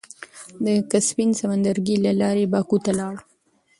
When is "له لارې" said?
2.05-2.45